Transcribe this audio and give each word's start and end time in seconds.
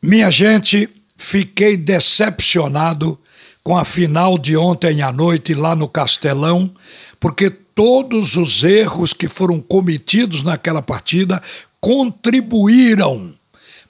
Minha 0.00 0.30
gente, 0.30 0.88
fiquei 1.16 1.76
decepcionado 1.76 3.18
com 3.64 3.76
a 3.76 3.84
final 3.84 4.38
de 4.38 4.56
ontem 4.56 5.02
à 5.02 5.10
noite 5.10 5.54
lá 5.54 5.74
no 5.74 5.88
Castelão, 5.88 6.72
porque 7.18 7.50
todos 7.50 8.36
os 8.36 8.62
erros 8.62 9.12
que 9.12 9.26
foram 9.26 9.60
cometidos 9.60 10.44
naquela 10.44 10.80
partida 10.80 11.42
contribuíram 11.80 13.34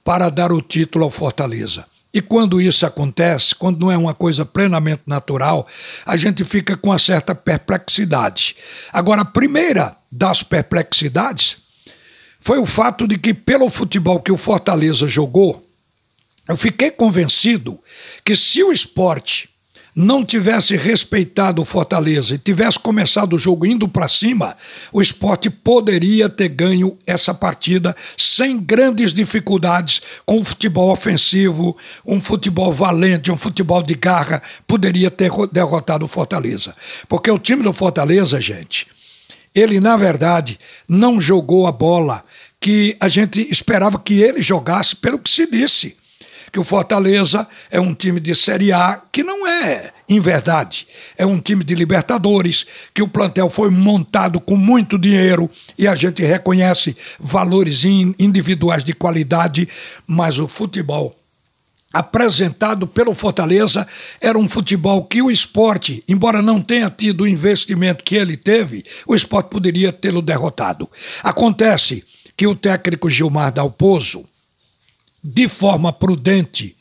para 0.03 0.31
dar 0.31 0.51
o 0.51 0.63
título 0.63 1.05
ao 1.05 1.11
Fortaleza. 1.11 1.85
E 2.13 2.23
quando 2.23 2.59
isso 2.59 2.87
acontece, 2.87 3.55
quando 3.55 3.79
não 3.79 3.93
é 3.93 3.97
uma 3.97 4.15
coisa 4.15 4.47
plenamente 4.47 5.03
natural, 5.07 5.67
a 6.07 6.17
gente 6.17 6.43
fica 6.43 6.75
com 6.75 6.89
uma 6.89 6.99
certa 6.99 7.35
perplexidade. 7.35 8.57
Agora, 8.91 9.21
a 9.21 9.27
primeira 9.27 9.95
das 10.11 10.43
perplexidades 10.43 11.59
foi 12.41 12.59
o 12.59 12.65
fato 12.65 13.07
de 13.07 13.19
que, 13.19 13.35
pelo 13.35 13.69
futebol 13.69 14.21
que 14.21 14.33
o 14.33 14.39
Fortaleza 14.39 15.07
jogou, 15.07 15.68
eu 16.49 16.57
fiquei 16.57 16.91
convencido 16.91 17.79
que 18.25 18.35
se 18.35 18.63
o 18.65 18.73
esporte 18.73 19.51
não 19.95 20.25
tivesse 20.25 20.77
respeitado 20.77 21.61
o 21.61 21.65
Fortaleza 21.65 22.35
e 22.35 22.39
tivesse 22.39 22.79
começado 22.79 23.35
o 23.35 23.39
jogo 23.39 23.67
indo 23.67 23.89
para 23.89 24.09
cima, 24.09 24.57
o 24.93 25.03
esporte 25.03 25.51
poderia 25.51 26.29
ter 26.29 26.49
ganho 26.49 26.97
essa 27.05 27.35
partida 27.35 27.95
sem 28.17 28.59
grandes 28.59 29.13
dificuldades, 29.13 30.01
com 30.25 30.39
um 30.39 30.45
futebol 30.45 30.91
ofensivo, 30.91 31.77
um 32.07 32.21
futebol 32.21 32.73
valente, 32.73 33.33
um 33.33 33.37
futebol 33.37 33.83
de 33.83 33.95
garra, 33.95 34.41
poderia 34.69 35.11
ter 35.11 35.33
derrotado 35.53 36.05
o 36.05 36.09
Fortaleza. 36.09 36.75
Porque 37.09 37.31
o 37.31 37.39
time 37.39 37.65
do 37.65 37.73
Fortaleza, 37.73 38.41
gente, 38.41 38.87
ele 39.53 39.81
na 39.81 39.97
verdade 39.97 40.61
não 40.89 41.21
jogou 41.21 41.67
a 41.67 41.73
bola 41.73 42.25
que 42.61 42.97
a 43.01 43.09
gente 43.09 43.47
esperava 43.51 43.99
que 43.99 44.23
ele 44.23 44.41
jogasse, 44.41 44.95
pelo 44.95 45.19
que 45.19 45.29
se 45.29 45.51
disse 45.51 45.97
que 46.53 46.59
o 46.59 46.65
Fortaleza 46.65 47.47
é 47.71 47.81
um 47.81 47.95
time 47.95 48.21
de 48.21 48.35
Série 48.35 48.73
A, 48.73 49.01
que 49.13 49.23
não 49.23 49.47
é, 49.47 49.93
em 50.09 50.21
verdade. 50.21 50.87
É 51.17 51.25
um 51.25 51.39
time 51.39 51.65
de 51.65 51.75
Libertadores, 51.75 52.67
que 52.95 53.03
o 53.03 53.09
plantel 53.09 53.51
foi 53.51 53.71
montado 53.71 54.41
com 54.41 54.57
muito 54.57 54.99
dinheiro 54.99 55.51
e 55.77 55.87
a 55.87 55.95
gente 55.95 56.23
reconhece 56.23 56.97
valores 57.19 57.85
individuais 57.85 58.85
de 58.85 58.93
qualidade, 58.93 59.69
mas 60.07 60.39
o 60.39 60.49
futebol 60.49 61.15
apresentado 61.93 62.87
pelo 62.87 63.15
Fortaleza 63.15 63.87
era 64.21 64.39
um 64.39 64.49
futebol 64.49 65.05
que 65.05 65.23
o 65.23 65.31
esporte, 65.31 66.05
embora 66.07 66.43
não 66.43 66.61
tenha 66.61 66.91
tido 66.91 67.23
o 67.23 67.29
investimento 67.29 68.05
que 68.05 68.15
ele 68.15 68.37
teve, 68.37 68.85
o 69.07 69.15
esporte 69.15 69.49
poderia 69.49 69.93
tê-lo 69.93 70.21
derrotado. 70.21 70.89
Acontece 71.23 72.05
que 72.37 72.47
o 72.47 72.55
técnico 72.55 73.09
Gilmar 73.09 73.53
Dalpozo, 73.53 74.28
de 75.23 75.49
forma 75.49 75.93
prudente, 75.93 76.77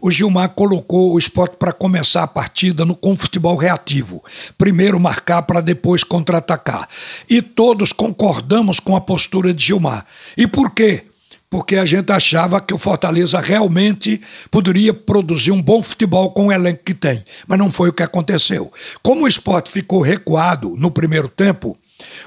o 0.00 0.10
Gilmar 0.10 0.50
colocou 0.50 1.12
o 1.12 1.18
esporte 1.18 1.56
para 1.56 1.72
começar 1.72 2.22
a 2.22 2.26
partida 2.26 2.84
no, 2.84 2.94
com 2.94 3.16
futebol 3.16 3.56
reativo. 3.56 4.22
Primeiro 4.56 4.98
marcar 4.98 5.42
para 5.42 5.60
depois 5.60 6.02
contra-atacar. 6.02 6.88
E 7.28 7.40
todos 7.40 7.92
concordamos 7.92 8.80
com 8.80 8.96
a 8.96 9.00
postura 9.00 9.52
de 9.54 9.64
Gilmar. 9.64 10.04
E 10.36 10.46
por 10.46 10.70
quê? 10.70 11.04
Porque 11.48 11.76
a 11.76 11.84
gente 11.84 12.10
achava 12.10 12.60
que 12.60 12.72
o 12.72 12.78
Fortaleza 12.78 13.38
realmente 13.38 14.20
poderia 14.50 14.94
produzir 14.94 15.52
um 15.52 15.60
bom 15.60 15.82
futebol 15.82 16.30
com 16.30 16.46
o 16.46 16.52
elenco 16.52 16.82
que 16.84 16.94
tem. 16.94 17.22
Mas 17.46 17.58
não 17.58 17.70
foi 17.70 17.90
o 17.90 17.92
que 17.92 18.02
aconteceu. 18.02 18.72
Como 19.02 19.24
o 19.24 19.28
esporte 19.28 19.70
ficou 19.70 20.00
recuado 20.00 20.74
no 20.78 20.90
primeiro 20.90 21.28
tempo, 21.28 21.78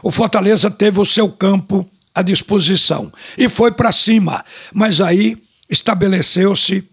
o 0.04 0.12
Fortaleza 0.12 0.70
teve 0.70 1.00
o 1.00 1.06
seu 1.06 1.28
campo 1.28 1.86
à 2.14 2.22
disposição 2.22 3.12
e 3.38 3.50
foi 3.50 3.72
para 3.72 3.92
cima. 3.92 4.46
Mas 4.72 5.02
aí 5.02 5.38
estabeleceu-se 5.70 6.84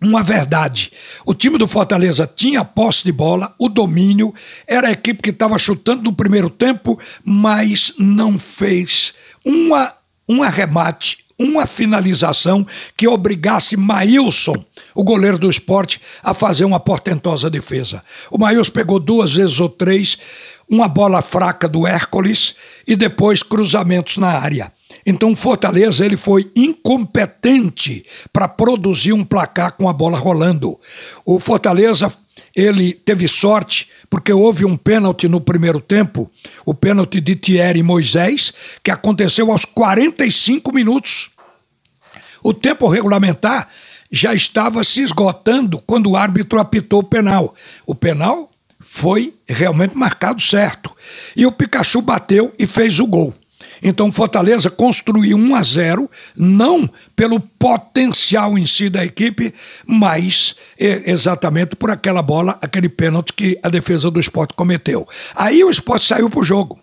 uma 0.00 0.22
verdade. 0.22 0.90
O 1.24 1.34
time 1.34 1.56
do 1.56 1.66
Fortaleza 1.66 2.30
tinha 2.32 2.64
posse 2.64 3.04
de 3.04 3.12
bola, 3.12 3.54
o 3.58 3.68
domínio, 3.68 4.34
era 4.66 4.88
a 4.88 4.92
equipe 4.92 5.22
que 5.22 5.30
estava 5.30 5.58
chutando 5.58 6.02
no 6.02 6.12
primeiro 6.12 6.50
tempo, 6.50 6.98
mas 7.24 7.94
não 7.98 8.38
fez 8.38 9.14
uma, 9.44 9.92
um 10.28 10.42
arremate, 10.42 11.18
uma 11.38 11.66
finalização 11.66 12.66
que 12.96 13.08
obrigasse 13.08 13.76
Maílson, 13.76 14.64
o 14.94 15.02
goleiro 15.02 15.38
do 15.38 15.50
esporte, 15.50 16.00
a 16.22 16.32
fazer 16.32 16.64
uma 16.64 16.78
portentosa 16.78 17.50
defesa. 17.50 18.04
O 18.30 18.38
Maílson 18.38 18.70
pegou 18.70 19.00
duas 19.00 19.34
vezes 19.34 19.58
ou 19.58 19.68
três, 19.68 20.18
uma 20.68 20.86
bola 20.86 21.20
fraca 21.20 21.68
do 21.68 21.86
Hércules 21.86 22.54
e 22.86 22.94
depois 22.94 23.42
cruzamentos 23.42 24.16
na 24.16 24.28
área. 24.28 24.72
Então 25.06 25.36
Fortaleza 25.36 26.04
ele 26.04 26.16
foi 26.16 26.50
incompetente 26.56 28.04
para 28.32 28.48
produzir 28.48 29.12
um 29.12 29.24
placar 29.24 29.72
com 29.72 29.88
a 29.88 29.92
bola 29.92 30.18
rolando. 30.18 30.78
O 31.24 31.38
Fortaleza 31.38 32.10
ele 32.54 32.92
teve 32.92 33.28
sorte 33.28 33.88
porque 34.08 34.32
houve 34.32 34.64
um 34.64 34.76
pênalti 34.76 35.28
no 35.28 35.40
primeiro 35.40 35.80
tempo, 35.80 36.30
o 36.64 36.72
pênalti 36.72 37.20
de 37.20 37.34
Thierry 37.34 37.82
Moisés, 37.82 38.52
que 38.82 38.90
aconteceu 38.90 39.50
aos 39.50 39.64
45 39.64 40.72
minutos. 40.72 41.30
O 42.42 42.54
tempo 42.54 42.86
regulamentar 42.86 43.68
já 44.10 44.32
estava 44.32 44.84
se 44.84 45.00
esgotando 45.00 45.82
quando 45.86 46.10
o 46.10 46.16
árbitro 46.16 46.60
apitou 46.60 47.00
o 47.00 47.04
penal. 47.04 47.54
O 47.84 47.94
penal 47.94 48.50
foi 48.78 49.34
realmente 49.48 49.96
marcado 49.96 50.40
certo. 50.40 50.94
E 51.34 51.44
o 51.46 51.52
Pikachu 51.52 52.00
bateu 52.00 52.54
e 52.58 52.66
fez 52.66 53.00
o 53.00 53.06
gol. 53.06 53.34
Então 53.84 54.10
Fortaleza 54.10 54.70
construiu 54.70 55.36
1 55.36 55.54
a 55.54 55.62
0, 55.62 56.10
não 56.34 56.90
pelo 57.14 57.38
potencial 57.38 58.56
em 58.56 58.64
si 58.64 58.88
da 58.88 59.04
equipe, 59.04 59.52
mas 59.86 60.56
exatamente 60.78 61.76
por 61.76 61.90
aquela 61.90 62.22
bola, 62.22 62.58
aquele 62.62 62.88
pênalti 62.88 63.34
que 63.34 63.58
a 63.62 63.68
defesa 63.68 64.10
do 64.10 64.18
esporte 64.18 64.54
cometeu. 64.54 65.06
Aí 65.36 65.62
o 65.62 65.70
esporte 65.70 66.06
saiu 66.06 66.30
para 66.30 66.40
o 66.40 66.44
jogo. 66.44 66.80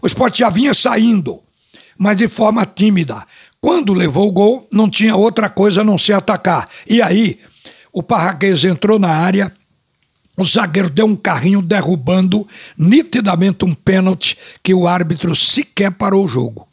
O 0.00 0.06
esporte 0.06 0.38
já 0.38 0.48
vinha 0.48 0.72
saindo, 0.72 1.40
mas 1.98 2.16
de 2.16 2.26
forma 2.26 2.64
tímida. 2.64 3.22
Quando 3.60 3.92
levou 3.92 4.26
o 4.26 4.32
gol, 4.32 4.66
não 4.72 4.88
tinha 4.88 5.14
outra 5.14 5.50
coisa 5.50 5.82
a 5.82 5.84
não 5.84 5.98
ser 5.98 6.14
atacar. 6.14 6.66
E 6.88 7.02
aí, 7.02 7.38
o 7.92 8.02
Parraguês 8.02 8.64
entrou 8.64 8.98
na 8.98 9.10
área, 9.10 9.52
o 10.36 10.44
zagueiro 10.44 10.88
deu 10.88 11.06
um 11.06 11.16
carrinho 11.16 11.60
derrubando 11.60 12.46
nitidamente 12.76 13.64
um 13.64 13.74
pênalti 13.74 14.36
que 14.62 14.72
o 14.72 14.86
árbitro 14.86 15.34
sequer 15.34 15.90
parou 15.90 16.24
o 16.24 16.28
jogo. 16.28 16.66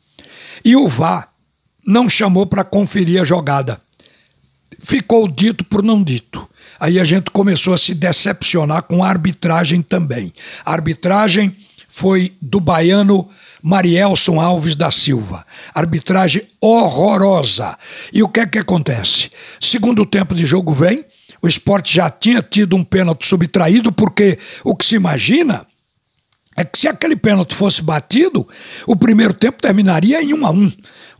E 0.63 0.75
o 0.75 0.87
VAR 0.87 1.29
não 1.85 2.09
chamou 2.09 2.45
para 2.45 2.63
conferir 2.63 3.21
a 3.21 3.25
jogada. 3.25 3.79
Ficou 4.79 5.27
dito 5.27 5.65
por 5.65 5.81
não 5.81 6.03
dito. 6.03 6.47
Aí 6.79 6.99
a 6.99 7.03
gente 7.03 7.31
começou 7.31 7.73
a 7.73 7.77
se 7.77 7.93
decepcionar 7.93 8.83
com 8.83 9.03
a 9.03 9.09
arbitragem 9.09 9.81
também. 9.81 10.31
A 10.63 10.73
arbitragem 10.73 11.55
foi 11.87 12.33
do 12.41 12.59
baiano 12.59 13.27
Marielson 13.61 14.39
Alves 14.39 14.75
da 14.75 14.91
Silva. 14.91 15.45
Arbitragem 15.73 16.43
horrorosa. 16.61 17.77
E 18.13 18.21
o 18.21 18.27
que 18.27 18.41
é 18.41 18.45
que 18.45 18.59
acontece? 18.59 19.31
Segundo 19.59 20.05
tempo 20.05 20.35
de 20.35 20.45
jogo 20.45 20.71
vem, 20.71 21.03
o 21.41 21.47
esporte 21.47 21.93
já 21.93 22.09
tinha 22.09 22.41
tido 22.41 22.75
um 22.75 22.83
pênalti 22.83 23.25
subtraído, 23.25 23.91
porque 23.91 24.37
o 24.63 24.75
que 24.75 24.85
se 24.85 24.95
imagina 24.95 25.65
é 26.57 26.65
que 26.65 26.79
se 26.79 26.87
aquele 26.87 27.15
pênalti 27.15 27.53
fosse 27.53 27.83
batido, 27.83 28.45
o 28.87 28.95
primeiro 28.95 29.31
tempo 29.31 29.61
terminaria 29.61 30.23
em 30.23 30.33
1 30.33 30.45
a 30.45 30.49
1. 30.49 30.71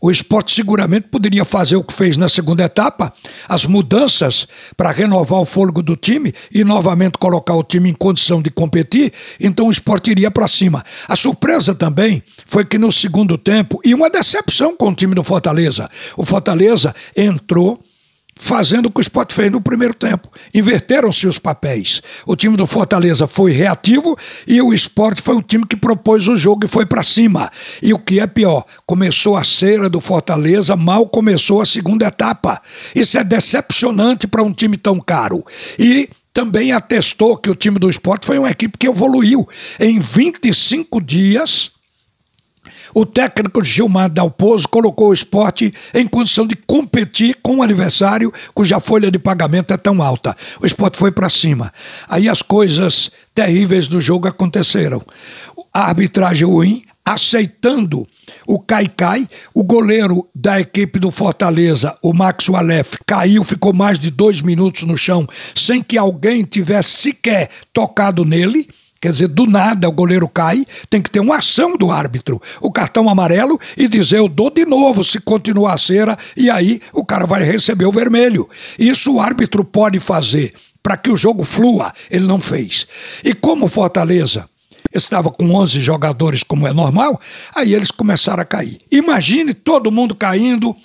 O 0.01 0.09
esporte 0.09 0.51
seguramente 0.51 1.09
poderia 1.09 1.45
fazer 1.45 1.75
o 1.75 1.83
que 1.83 1.93
fez 1.93 2.17
na 2.17 2.27
segunda 2.27 2.63
etapa, 2.63 3.13
as 3.47 3.65
mudanças 3.65 4.47
para 4.75 4.89
renovar 4.89 5.39
o 5.39 5.45
fôlego 5.45 5.83
do 5.83 5.95
time 5.95 6.33
e 6.51 6.63
novamente 6.63 7.19
colocar 7.19 7.53
o 7.53 7.63
time 7.63 7.89
em 7.89 7.93
condição 7.93 8.41
de 8.41 8.49
competir, 8.49 9.13
então 9.39 9.67
o 9.67 9.71
esporte 9.71 10.09
iria 10.09 10.31
para 10.31 10.47
cima. 10.47 10.83
A 11.07 11.15
surpresa 11.15 11.75
também 11.75 12.23
foi 12.45 12.65
que 12.65 12.79
no 12.79 12.91
segundo 12.91 13.37
tempo, 13.37 13.79
e 13.85 13.93
uma 13.93 14.09
decepção 14.09 14.75
com 14.75 14.89
o 14.89 14.95
time 14.95 15.13
do 15.13 15.23
Fortaleza, 15.23 15.87
o 16.15 16.25
Fortaleza 16.25 16.95
entrou 17.15 17.79
fazendo 18.39 18.87
o 18.87 18.91
que 18.91 18.99
o 18.99 19.01
Sport 19.01 19.33
fez 19.33 19.51
no 19.51 19.61
primeiro 19.61 19.93
tempo. 19.93 20.29
Inverteram-se 20.53 21.27
os 21.27 21.39
papéis. 21.39 22.01
O 22.25 22.35
time 22.35 22.55
do 22.55 22.67
Fortaleza 22.67 23.27
foi 23.27 23.51
reativo 23.51 24.17
e 24.47 24.61
o 24.61 24.73
Sport 24.73 25.21
foi 25.21 25.35
o 25.35 25.41
time 25.41 25.65
que 25.65 25.75
propôs 25.75 26.27
o 26.27 26.37
jogo 26.37 26.65
e 26.65 26.67
foi 26.67 26.85
para 26.85 27.03
cima. 27.03 27.49
E 27.81 27.93
o 27.93 27.99
que 27.99 28.19
é 28.19 28.27
pior, 28.27 28.65
começou 28.85 29.35
a 29.35 29.43
cera 29.43 29.89
do 29.89 29.99
Fortaleza, 29.99 30.75
mal 30.75 31.07
começou 31.07 31.61
a 31.61 31.65
segunda 31.65 32.07
etapa. 32.07 32.61
Isso 32.95 33.17
é 33.17 33.23
decepcionante 33.23 34.27
para 34.27 34.43
um 34.43 34.53
time 34.53 34.77
tão 34.77 34.99
caro. 34.99 35.43
E 35.77 36.09
também 36.33 36.71
atestou 36.71 37.35
que 37.35 37.49
o 37.49 37.55
time 37.55 37.79
do 37.79 37.89
esporte 37.89 38.27
foi 38.27 38.37
uma 38.37 38.51
equipe 38.51 38.77
que 38.77 38.87
evoluiu. 38.87 39.47
Em 39.79 39.97
25 39.97 41.01
dias, 41.01 41.71
o 42.97 43.05
técnico 43.05 43.63
Gilmar 43.63 44.09
Dalpozo 44.09 44.67
colocou 44.67 45.09
o 45.09 45.13
esporte 45.13 45.71
em 45.93 46.07
condição 46.07 46.47
de 46.47 46.55
competir 46.55 47.37
com 47.43 47.57
um 47.57 47.61
adversário 47.61 48.33
cuja 48.55 48.79
folha 48.79 49.11
de 49.11 49.19
pagamento 49.19 49.71
é 49.71 49.77
tão 49.77 50.01
alta. 50.01 50.35
O 50.59 50.65
esporte 50.65 50.97
foi 50.97 51.11
para 51.11 51.29
cima. 51.29 51.71
Aí 52.09 52.27
as 52.27 52.41
coisas 52.41 53.11
terríveis 53.35 53.85
do 53.85 54.01
jogo 54.01 54.27
aconteceram. 54.27 54.99
A 55.71 55.89
arbitragem 55.89 56.47
ruim, 56.47 56.85
aceitando 57.05 58.07
o 58.47 58.59
Caicai. 58.59 59.27
O 59.53 59.63
goleiro 59.63 60.27
da 60.33 60.59
equipe 60.59 60.97
do 60.97 61.11
Fortaleza, 61.11 61.95
o 62.01 62.13
Max 62.13 62.49
Walef, 62.49 62.97
caiu, 63.05 63.43
ficou 63.43 63.73
mais 63.73 63.99
de 63.99 64.09
dois 64.09 64.41
minutos 64.41 64.81
no 64.81 64.97
chão 64.97 65.27
sem 65.53 65.83
que 65.83 65.99
alguém 65.99 66.43
tivesse 66.43 66.89
sequer 66.89 67.51
tocado 67.71 68.25
nele. 68.25 68.67
Quer 68.99 69.11
dizer, 69.11 69.27
do 69.27 69.45
nada 69.45 69.87
o 69.87 69.91
goleiro 69.91 70.27
cai, 70.27 70.65
tem 70.89 71.01
que 71.01 71.09
ter 71.09 71.19
uma 71.19 71.37
ação 71.37 71.77
do 71.77 71.91
árbitro, 71.91 72.41
o 72.59 72.71
cartão 72.71 73.09
amarelo 73.09 73.59
e 73.77 73.87
dizer 73.87 74.17
eu 74.17 74.27
dou 74.27 74.49
de 74.49 74.65
novo 74.65 75.03
se 75.03 75.19
continuar 75.19 75.73
a 75.73 75.77
cera 75.77 76.17
e 76.35 76.49
aí 76.49 76.81
o 76.93 77.05
cara 77.05 77.25
vai 77.25 77.43
receber 77.43 77.85
o 77.85 77.91
vermelho. 77.91 78.49
Isso 78.77 79.13
o 79.13 79.21
árbitro 79.21 79.63
pode 79.63 79.99
fazer 79.99 80.53
para 80.81 80.97
que 80.97 81.09
o 81.09 81.17
jogo 81.17 81.43
flua, 81.43 81.91
ele 82.09 82.25
não 82.25 82.39
fez. 82.39 82.87
E 83.23 83.33
como 83.33 83.67
Fortaleza 83.67 84.49
estava 84.93 85.29
com 85.29 85.53
11 85.53 85.79
jogadores, 85.79 86.43
como 86.43 86.67
é 86.67 86.73
normal, 86.73 87.19
aí 87.53 87.73
eles 87.73 87.91
começaram 87.91 88.41
a 88.41 88.45
cair. 88.45 88.79
Imagine 88.91 89.53
todo 89.53 89.91
mundo 89.91 90.15
caindo 90.15 90.75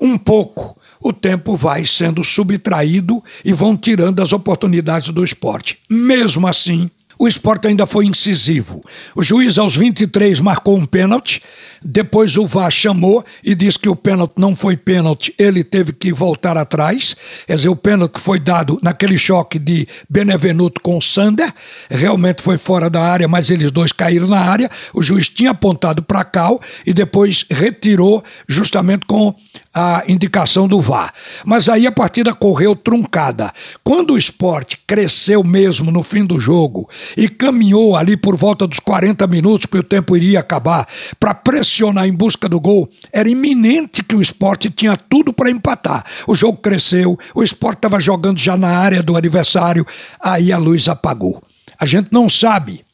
um 0.00 0.18
pouco. 0.18 0.78
O 1.00 1.12
tempo 1.12 1.56
vai 1.56 1.86
sendo 1.86 2.24
subtraído 2.24 3.22
e 3.44 3.52
vão 3.52 3.76
tirando 3.76 4.20
as 4.20 4.32
oportunidades 4.32 5.10
do 5.10 5.24
esporte. 5.24 5.78
Mesmo 5.88 6.46
assim, 6.46 6.90
o 7.18 7.26
esporte 7.26 7.68
ainda 7.68 7.86
foi 7.86 8.06
incisivo. 8.06 8.82
O 9.14 9.22
juiz, 9.22 9.58
aos 9.58 9.76
23, 9.76 10.40
marcou 10.40 10.76
um 10.76 10.84
pênalti. 10.84 11.42
Depois 11.82 12.36
o 12.36 12.46
VAR 12.46 12.70
chamou 12.70 13.24
e 13.42 13.54
disse 13.54 13.78
que 13.78 13.88
o 13.88 13.96
pênalti 13.96 14.34
não 14.36 14.54
foi 14.54 14.76
pênalti. 14.76 15.34
Ele 15.38 15.62
teve 15.62 15.92
que 15.92 16.12
voltar 16.12 16.56
atrás. 16.56 17.16
Quer 17.46 17.54
dizer, 17.54 17.68
o 17.68 17.76
pênalti 17.76 18.18
foi 18.18 18.38
dado 18.38 18.78
naquele 18.82 19.16
choque 19.16 19.58
de 19.58 19.86
Benevenuto 20.08 20.80
com 20.80 21.00
Sander. 21.00 21.52
Realmente 21.88 22.42
foi 22.42 22.58
fora 22.58 22.90
da 22.90 23.02
área, 23.02 23.28
mas 23.28 23.50
eles 23.50 23.70
dois 23.70 23.92
caíram 23.92 24.28
na 24.28 24.40
área. 24.40 24.70
O 24.92 25.02
juiz 25.02 25.28
tinha 25.28 25.52
apontado 25.52 26.02
para 26.02 26.24
Cal 26.24 26.60
e 26.84 26.92
depois 26.92 27.44
retirou 27.50 28.22
justamente 28.48 29.06
com 29.06 29.34
a 29.74 30.02
indicação 30.08 30.66
do 30.66 30.80
VAR. 30.80 31.12
Mas 31.44 31.68
aí 31.68 31.86
a 31.86 31.92
partida 31.92 32.34
correu 32.34 32.74
truncada. 32.74 33.52
Quando 33.84 34.14
o 34.14 34.18
esporte 34.18 34.78
cresceu 34.86 35.44
mesmo 35.44 35.90
no 35.90 36.02
fim 36.02 36.24
do 36.24 36.40
jogo 36.40 36.88
e 37.16 37.28
caminhou 37.28 37.96
ali 37.96 38.16
por 38.16 38.36
volta 38.36 38.66
dos 38.66 38.80
40 38.80 39.26
minutos, 39.26 39.66
que 39.66 39.76
o 39.76 39.82
tempo 39.82 40.16
iria 40.16 40.40
acabar, 40.40 40.86
para 41.20 41.34
pressionar 41.34 42.06
em 42.06 42.12
busca 42.12 42.48
do 42.48 42.58
gol, 42.58 42.88
era 43.12 43.28
iminente 43.28 44.02
que 44.02 44.14
o 44.14 44.22
esporte 44.22 44.70
tinha 44.70 44.96
tudo 44.96 45.32
para 45.32 45.50
empatar. 45.50 46.04
O 46.26 46.34
jogo 46.34 46.58
cresceu, 46.58 47.18
o 47.34 47.42
esporte 47.42 47.78
estava 47.78 48.00
jogando 48.00 48.38
já 48.38 48.56
na 48.56 48.68
área 48.68 49.02
do 49.02 49.16
adversário, 49.16 49.86
aí 50.20 50.52
a 50.52 50.58
luz 50.58 50.88
apagou. 50.88 51.42
A 51.78 51.84
gente 51.84 52.08
não 52.10 52.28
sabe 52.28 52.84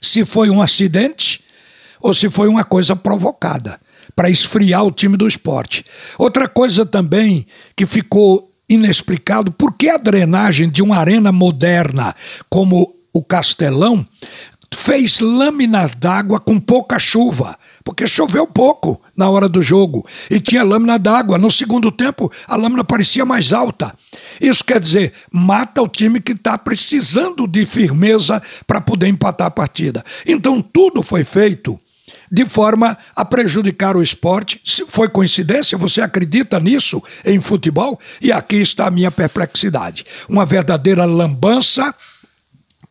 se 0.00 0.24
foi 0.24 0.50
um 0.50 0.60
acidente 0.60 1.42
ou 2.00 2.12
se 2.12 2.28
foi 2.28 2.48
uma 2.48 2.64
coisa 2.64 2.94
provocada 2.94 3.80
para 4.18 4.28
esfriar 4.28 4.84
o 4.84 4.90
time 4.90 5.16
do 5.16 5.28
esporte. 5.28 5.84
Outra 6.18 6.48
coisa 6.48 6.84
também 6.84 7.46
que 7.76 7.86
ficou 7.86 8.50
inexplicado, 8.68 9.52
por 9.52 9.72
que 9.74 9.88
a 9.88 9.96
drenagem 9.96 10.68
de 10.68 10.82
uma 10.82 10.96
arena 10.96 11.30
moderna 11.30 12.12
como 12.50 12.96
o 13.12 13.22
Castelão 13.22 14.04
fez 14.76 15.20
lâminas 15.20 15.92
d'água 15.94 16.40
com 16.40 16.58
pouca 16.58 16.98
chuva, 16.98 17.56
porque 17.84 18.08
choveu 18.08 18.44
pouco 18.44 19.00
na 19.16 19.30
hora 19.30 19.48
do 19.48 19.62
jogo 19.62 20.04
e 20.28 20.40
tinha 20.40 20.64
lâmina 20.64 20.98
d'água. 20.98 21.38
No 21.38 21.48
segundo 21.48 21.92
tempo, 21.92 22.28
a 22.48 22.56
lâmina 22.56 22.82
parecia 22.82 23.24
mais 23.24 23.52
alta. 23.52 23.94
Isso 24.40 24.64
quer 24.64 24.80
dizer, 24.80 25.12
mata 25.30 25.80
o 25.80 25.86
time 25.86 26.20
que 26.20 26.32
está 26.32 26.58
precisando 26.58 27.46
de 27.46 27.64
firmeza 27.64 28.42
para 28.66 28.80
poder 28.80 29.06
empatar 29.06 29.46
a 29.46 29.52
partida. 29.52 30.04
Então, 30.26 30.60
tudo 30.60 31.04
foi 31.04 31.22
feito 31.22 31.78
de 32.30 32.44
forma 32.44 32.96
a 33.14 33.24
prejudicar 33.24 33.96
o 33.96 34.02
esporte. 34.02 34.60
Foi 34.88 35.08
coincidência? 35.08 35.78
Você 35.78 36.00
acredita 36.00 36.58
nisso 36.60 37.02
em 37.24 37.40
futebol? 37.40 37.98
E 38.20 38.32
aqui 38.32 38.56
está 38.56 38.86
a 38.86 38.90
minha 38.90 39.10
perplexidade. 39.10 40.04
Uma 40.28 40.44
verdadeira 40.44 41.04
lambança 41.04 41.94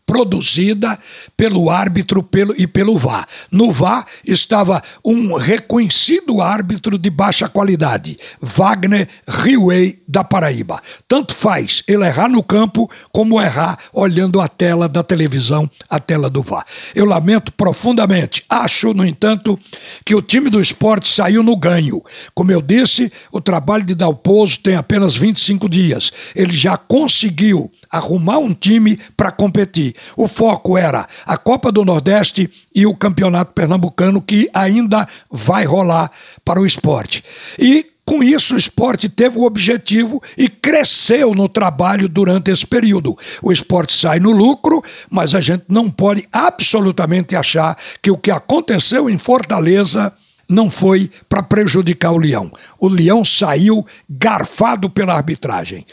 produzida 0.07 0.98
pelo 1.36 1.69
árbitro 1.69 2.24
pelo, 2.24 2.56
e 2.57 2.65
pelo 2.65 2.98
VAR. 2.98 3.27
No 3.51 3.74
VAR 3.74 4.06
estava 4.25 4.81
um 5.04 5.36
reconhecido 5.36 6.42
árbitro 6.42 6.98
de 6.98 7.09
baixa 7.09 7.50
qualidade, 7.50 8.18
Wagner 8.42 9.09
Riway 9.27 10.00
da 10.07 10.24
Paraíba. 10.24 10.81
Tanto 11.07 11.36
faz 11.36 11.83
ele 11.86 12.06
errar 12.06 12.30
no 12.30 12.42
campo 12.42 12.89
como 13.12 13.42
errar 13.42 13.77
olhando 13.92 14.39
a 14.39 14.48
tela 14.48 14.88
da 14.88 15.04
televisão, 15.04 15.69
a 15.89 16.00
tela 16.00 16.30
do 16.30 16.42
VAR. 16.42 16.65
Eu 16.95 17.06
lamento 17.06 17.51
profundamente. 17.51 18.45
Acho, 18.48 18.94
no 18.94 19.06
entanto, 19.06 19.60
que 20.06 20.15
o 20.15 20.21
time 20.21 20.50
do 20.50 20.62
esporte 20.62 21.10
saiu 21.10 21.44
no 21.44 21.57
ganho. 21.57 22.01
Como 22.33 22.51
eu 22.51 22.62
disse, 22.62 23.12
o 23.30 23.42
trabalho 23.42 23.83
de 23.83 23.94
Dalpozo 23.94 24.60
tem 24.60 24.75
apenas 24.75 25.18
25 25.18 25.68
dias. 25.68 26.13
Ele 26.33 26.53
já 26.53 26.77
conseguiu 26.77 27.69
arrumar 27.92 28.38
um 28.39 28.54
time 28.54 29.00
para 29.16 29.31
competir. 29.31 29.95
O 30.16 30.28
foco 30.28 30.78
era 30.78 31.07
a 31.25 31.38
Copa 31.38 31.72
do 31.72 31.86
Nordeste 31.86 32.50
e 32.74 32.86
o 32.86 32.95
Campeonato 32.95 33.54
Pernambucano, 33.54 34.22
que 34.22 34.50
ainda 34.54 35.07
vai 35.31 35.66
rolar 35.66 36.12
para 36.44 36.62
o 36.62 36.66
esporte. 36.66 37.24
E 37.57 37.86
com 38.07 38.24
isso, 38.24 38.56
o 38.56 38.57
esporte 38.57 39.10
teve 39.10 39.38
o 39.38 39.44
objetivo 39.44 40.24
e 40.38 40.48
cresceu 40.48 41.36
no 41.36 41.50
trabalho 41.50 42.07
durante 42.07 42.50
esse 42.50 42.66
período. 42.66 43.18
O 43.44 43.51
esporte 43.51 43.92
sai 43.94 44.18
no 44.18 44.31
lucro, 44.31 44.81
mas 45.10 45.36
a 45.36 45.42
gente 45.42 45.66
não 45.68 45.89
pode 45.89 46.25
absolutamente 46.31 47.36
achar 47.36 47.78
que 48.01 48.10
o 48.10 48.18
que 48.18 48.31
aconteceu 48.31 49.10
em 49.10 49.18
Fortaleza 49.18 50.13
não 50.48 50.69
foi 50.69 51.12
para 51.28 51.44
prejudicar 51.44 52.13
o 52.13 52.18
Leão. 52.18 52.50
O 52.80 52.88
Leão 52.88 53.25
saiu 53.25 53.86
garfado 54.10 54.89
pela 54.89 55.13
arbitragem. 55.13 55.86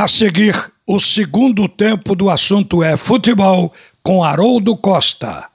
A 0.00 0.08
seguir, 0.08 0.56
o 0.86 0.98
segundo 0.98 1.68
tempo 1.68 2.14
do 2.14 2.30
assunto 2.30 2.82
é 2.82 2.96
futebol 2.96 3.70
com 4.02 4.24
Haroldo 4.24 4.74
Costa. 4.74 5.46